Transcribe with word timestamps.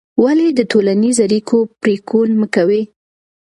ولې 0.23 0.47
د 0.53 0.59
ټولنیزو 0.71 1.21
اړیکو 1.27 1.57
پرېکون 1.81 2.29
مه 2.39 2.47
کوې؟ 2.55 2.81